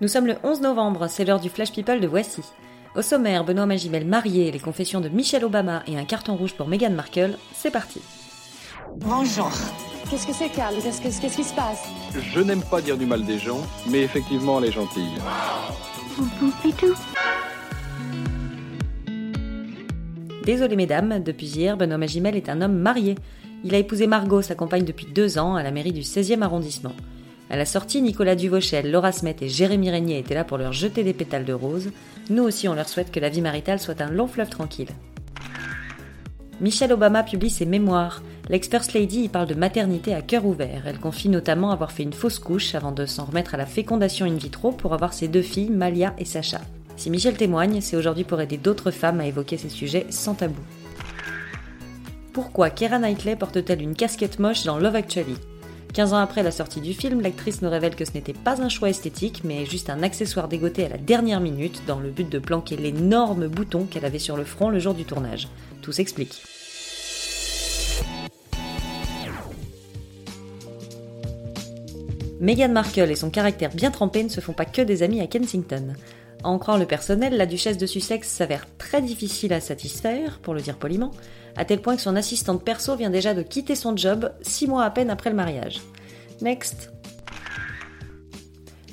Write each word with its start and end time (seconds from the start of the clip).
Nous 0.00 0.08
sommes 0.08 0.26
le 0.26 0.34
11 0.42 0.60
novembre, 0.62 1.06
c'est 1.08 1.24
l'heure 1.24 1.40
du 1.40 1.48
Flash 1.48 1.72
People 1.72 2.00
de 2.00 2.06
Voici. 2.06 2.40
Au 2.96 3.02
sommaire, 3.02 3.44
Benoît 3.44 3.66
Magimel 3.66 4.06
marié, 4.06 4.50
les 4.50 4.58
confessions 4.58 5.00
de 5.00 5.08
Michelle 5.08 5.44
Obama 5.44 5.82
et 5.86 5.96
un 5.96 6.04
carton 6.04 6.36
rouge 6.36 6.54
pour 6.54 6.68
Meghan 6.68 6.90
Markle, 6.90 7.36
c'est 7.54 7.70
parti. 7.70 8.00
Bonjour. 8.96 9.50
Qu'est-ce 10.10 10.26
que 10.26 10.34
c'est, 10.34 10.50
Carl 10.50 10.74
Qu'est-ce 10.82 11.00
que- 11.00 11.20
qu'est-ce 11.22 11.36
qui 11.36 11.44
se 11.44 11.54
passe? 11.54 11.84
Je 12.34 12.40
n'aime 12.40 12.62
pas 12.62 12.82
dire 12.82 12.98
du 12.98 13.06
mal 13.06 13.24
des 13.24 13.38
gens, 13.38 13.60
mais 13.88 14.00
effectivement, 14.02 14.58
elle 14.58 14.66
est 14.68 14.72
gentille. 14.72 15.08
Désolé 20.44 20.76
mesdames, 20.76 21.22
depuis 21.22 21.46
hier, 21.46 21.76
Benoît 21.76 21.98
Magimel 21.98 22.36
est 22.36 22.48
un 22.48 22.60
homme 22.60 22.76
marié. 22.76 23.14
Il 23.64 23.74
a 23.74 23.78
épousé 23.78 24.06
Margot, 24.08 24.42
sa 24.42 24.54
compagne 24.56 24.84
depuis 24.84 25.06
deux 25.06 25.38
ans, 25.38 25.54
à 25.54 25.62
la 25.62 25.70
mairie 25.70 25.92
du 25.92 26.02
16e 26.02 26.42
arrondissement. 26.42 26.92
À 27.52 27.56
la 27.56 27.66
sortie, 27.66 28.00
Nicolas 28.00 28.34
Duvauchel, 28.34 28.90
Laura 28.90 29.12
Smet 29.12 29.36
et 29.42 29.48
Jérémy 29.50 29.90
Régnier 29.90 30.18
étaient 30.18 30.34
là 30.34 30.42
pour 30.42 30.56
leur 30.56 30.72
jeter 30.72 31.04
des 31.04 31.12
pétales 31.12 31.44
de 31.44 31.52
rose. 31.52 31.90
Nous 32.30 32.42
aussi, 32.42 32.66
on 32.66 32.72
leur 32.72 32.88
souhaite 32.88 33.10
que 33.10 33.20
la 33.20 33.28
vie 33.28 33.42
maritale 33.42 33.78
soit 33.78 34.00
un 34.00 34.10
long 34.10 34.26
fleuve 34.26 34.48
tranquille. 34.48 34.88
Michelle 36.62 36.94
Obama 36.94 37.22
publie 37.22 37.50
ses 37.50 37.66
mémoires. 37.66 38.22
L'ex-First 38.48 38.94
Lady 38.94 39.24
y 39.24 39.28
parle 39.28 39.48
de 39.48 39.54
maternité 39.54 40.14
à 40.14 40.22
cœur 40.22 40.46
ouvert. 40.46 40.84
Elle 40.86 40.98
confie 40.98 41.28
notamment 41.28 41.72
avoir 41.72 41.92
fait 41.92 42.04
une 42.04 42.14
fausse 42.14 42.38
couche 42.38 42.74
avant 42.74 42.90
de 42.90 43.04
s'en 43.04 43.26
remettre 43.26 43.52
à 43.52 43.58
la 43.58 43.66
fécondation 43.66 44.24
in 44.24 44.36
vitro 44.36 44.72
pour 44.72 44.94
avoir 44.94 45.12
ses 45.12 45.28
deux 45.28 45.42
filles, 45.42 45.68
Malia 45.68 46.14
et 46.16 46.24
Sacha. 46.24 46.62
Si 46.96 47.10
Michelle 47.10 47.36
témoigne, 47.36 47.82
c'est 47.82 47.98
aujourd'hui 47.98 48.24
pour 48.24 48.40
aider 48.40 48.56
d'autres 48.56 48.92
femmes 48.92 49.20
à 49.20 49.26
évoquer 49.26 49.58
ces 49.58 49.68
sujets 49.68 50.06
sans 50.08 50.32
tabou. 50.32 50.62
Pourquoi 52.32 52.70
Keira 52.70 52.98
Knightley 52.98 53.36
porte-t-elle 53.36 53.82
une 53.82 53.94
casquette 53.94 54.38
moche 54.38 54.64
dans 54.64 54.78
Love 54.78 54.96
Actually? 54.96 55.36
15 55.92 56.14
ans 56.14 56.18
après 56.18 56.42
la 56.42 56.50
sortie 56.50 56.80
du 56.80 56.94
film, 56.94 57.20
l'actrice 57.20 57.60
nous 57.60 57.68
révèle 57.68 57.94
que 57.94 58.06
ce 58.06 58.12
n'était 58.14 58.32
pas 58.32 58.62
un 58.62 58.70
choix 58.70 58.88
esthétique, 58.88 59.42
mais 59.44 59.66
juste 59.66 59.90
un 59.90 60.02
accessoire 60.02 60.48
dégoté 60.48 60.86
à 60.86 60.88
la 60.88 60.96
dernière 60.96 61.40
minute 61.40 61.82
dans 61.86 62.00
le 62.00 62.08
but 62.08 62.30
de 62.30 62.38
planquer 62.38 62.76
l'énorme 62.76 63.46
bouton 63.46 63.84
qu'elle 63.84 64.06
avait 64.06 64.18
sur 64.18 64.38
le 64.38 64.44
front 64.44 64.70
le 64.70 64.78
jour 64.78 64.94
du 64.94 65.04
tournage. 65.04 65.48
Tout 65.82 65.92
s'explique. 65.92 66.42
Meghan 72.40 72.70
Markle 72.70 73.10
et 73.10 73.14
son 73.14 73.28
caractère 73.28 73.70
bien 73.74 73.90
trempé 73.90 74.24
ne 74.24 74.30
se 74.30 74.40
font 74.40 74.54
pas 74.54 74.64
que 74.64 74.80
des 74.80 75.02
amis 75.02 75.20
à 75.20 75.26
Kensington. 75.26 75.94
En 76.44 76.58
croire 76.58 76.78
le 76.78 76.86
personnel, 76.86 77.36
la 77.36 77.46
duchesse 77.46 77.78
de 77.78 77.86
Sussex 77.86 78.28
s'avère 78.28 78.66
très 78.76 79.00
difficile 79.00 79.52
à 79.52 79.60
satisfaire, 79.60 80.40
pour 80.40 80.54
le 80.54 80.60
dire 80.60 80.76
poliment, 80.76 81.12
à 81.56 81.64
tel 81.64 81.80
point 81.80 81.94
que 81.94 82.02
son 82.02 82.16
assistante 82.16 82.64
perso 82.64 82.96
vient 82.96 83.10
déjà 83.10 83.32
de 83.32 83.42
quitter 83.42 83.76
son 83.76 83.96
job 83.96 84.32
six 84.42 84.66
mois 84.66 84.84
à 84.84 84.90
peine 84.90 85.10
après 85.10 85.30
le 85.30 85.36
mariage. 85.36 85.80
Next. 86.40 86.90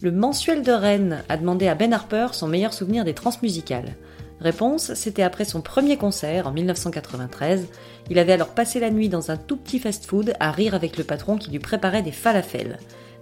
Le 0.00 0.10
mensuel 0.10 0.62
de 0.62 0.72
Rennes 0.72 1.22
a 1.28 1.36
demandé 1.36 1.68
à 1.68 1.74
Ben 1.74 1.92
Harper 1.92 2.28
son 2.32 2.48
meilleur 2.48 2.72
souvenir 2.72 3.04
des 3.04 3.14
transmusicales. 3.14 3.94
Réponse, 4.40 4.94
c'était 4.94 5.22
après 5.22 5.44
son 5.44 5.60
premier 5.60 5.96
concert 5.96 6.46
en 6.46 6.52
1993. 6.52 7.66
Il 8.10 8.18
avait 8.18 8.32
alors 8.32 8.54
passé 8.54 8.80
la 8.80 8.90
nuit 8.90 9.08
dans 9.08 9.30
un 9.30 9.36
tout 9.36 9.56
petit 9.56 9.78
fast-food 9.78 10.34
à 10.40 10.50
rire 10.50 10.74
avec 10.74 10.96
le 10.96 11.04
patron 11.04 11.36
qui 11.36 11.50
lui 11.50 11.58
préparait 11.58 12.02
des 12.02 12.12
falafels. 12.12 12.78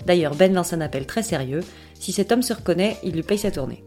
D'ailleurs, 0.07 0.34
Ben 0.34 0.53
lance 0.53 0.73
un 0.73 0.81
appel 0.81 1.07
très 1.07 1.23
sérieux. 1.23 1.61
Si 1.95 2.12
cet 2.12 2.33
homme 2.33 2.42
se 2.42 2.53
reconnaît, 2.53 2.97
il 3.03 3.12
lui 3.12 3.23
paye 3.23 3.39
sa 3.39 3.51
tournée. 3.51 3.84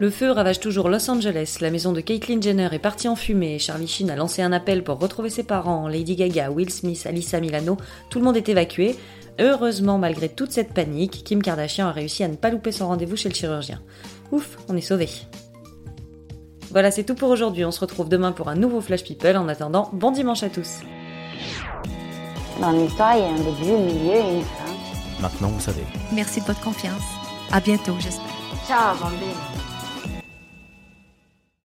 Le 0.00 0.10
feu 0.10 0.30
ravage 0.30 0.60
toujours 0.60 0.88
Los 0.88 1.10
Angeles. 1.10 1.58
La 1.60 1.70
maison 1.70 1.92
de 1.92 2.00
Caitlyn 2.00 2.40
Jenner 2.40 2.68
est 2.70 2.78
partie 2.78 3.08
en 3.08 3.16
fumée 3.16 3.56
et 3.56 3.58
Charlie 3.58 3.88
Sheen 3.88 4.10
a 4.10 4.16
lancé 4.16 4.42
un 4.42 4.52
appel 4.52 4.84
pour 4.84 5.00
retrouver 5.00 5.28
ses 5.28 5.42
parents. 5.42 5.88
Lady 5.88 6.14
Gaga, 6.14 6.52
Will 6.52 6.70
Smith, 6.70 7.04
Alyssa 7.04 7.40
Milano, 7.40 7.76
tout 8.08 8.20
le 8.20 8.24
monde 8.24 8.36
est 8.36 8.48
évacué. 8.48 8.94
Heureusement, 9.40 9.98
malgré 9.98 10.28
toute 10.28 10.52
cette 10.52 10.72
panique, 10.72 11.24
Kim 11.24 11.42
Kardashian 11.42 11.88
a 11.88 11.92
réussi 11.92 12.22
à 12.22 12.28
ne 12.28 12.36
pas 12.36 12.50
louper 12.50 12.70
son 12.70 12.86
rendez-vous 12.86 13.16
chez 13.16 13.28
le 13.28 13.34
chirurgien. 13.34 13.80
Ouf, 14.30 14.56
on 14.68 14.76
est 14.76 14.80
sauvés. 14.80 15.10
Voilà, 16.70 16.92
c'est 16.92 17.04
tout 17.04 17.14
pour 17.16 17.30
aujourd'hui. 17.30 17.64
On 17.64 17.72
se 17.72 17.80
retrouve 17.80 18.08
demain 18.08 18.30
pour 18.30 18.48
un 18.48 18.54
nouveau 18.54 18.80
Flash 18.80 19.02
People. 19.02 19.36
En 19.36 19.48
attendant, 19.48 19.90
bon 19.92 20.12
dimanche 20.12 20.44
à 20.44 20.48
tous. 20.48 20.80
Dans 22.60 22.70
l'histoire, 22.70 23.16
il 23.16 23.22
y 23.22 23.24
a 23.24 23.30
un 23.30 23.36
début, 23.36 23.72
un 23.72 23.84
milieu 23.84 24.14
et 24.14 24.34
une 24.36 24.42
fin. 24.42 25.22
Maintenant, 25.22 25.48
vous 25.48 25.60
savez. 25.60 25.82
Merci 26.12 26.40
de 26.40 26.46
votre 26.46 26.60
confiance. 26.60 27.02
À 27.50 27.58
bientôt, 27.58 27.94
j'espère. 27.98 28.24
Ciao, 28.66 28.96
bambine. 28.96 29.57